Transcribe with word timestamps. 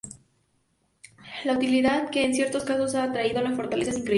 La 1.45 1.53
utilidad 1.53 2.09
que 2.09 2.25
en 2.25 2.33
ciertos 2.33 2.63
casos 2.63 2.95
han 2.95 3.13
traído 3.13 3.39
las 3.43 3.55
fortalezas 3.55 3.93
es 3.93 3.99
increíble. 3.99 4.09